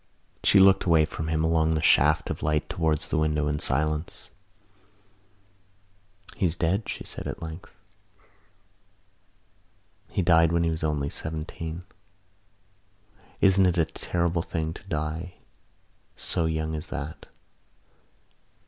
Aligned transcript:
She 0.43 0.59
looked 0.59 0.85
away 0.85 1.05
from 1.05 1.27
him 1.27 1.43
along 1.43 1.75
the 1.75 1.81
shaft 1.83 2.31
of 2.31 2.41
light 2.41 2.67
towards 2.67 3.07
the 3.07 3.19
window 3.19 3.47
in 3.47 3.59
silence. 3.59 4.31
"He 6.35 6.47
is 6.47 6.55
dead," 6.55 6.89
she 6.89 7.03
said 7.03 7.27
at 7.27 7.43
length. 7.43 7.69
"He 10.09 10.23
died 10.23 10.51
when 10.53 10.63
he 10.63 10.71
was 10.71 10.83
only 10.83 11.11
seventeen. 11.11 11.83
Isn't 13.41 13.67
it 13.67 13.77
a 13.77 13.85
terrible 13.85 14.41
thing 14.41 14.73
to 14.73 14.83
die 14.85 15.35
so 16.15 16.45
young 16.47 16.73
as 16.73 16.87
that?" 16.87 17.27